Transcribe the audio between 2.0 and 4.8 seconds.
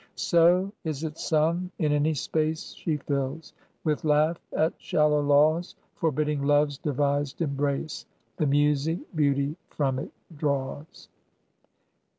space She fills, with laugh at